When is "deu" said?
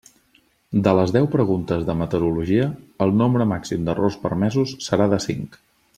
1.15-1.27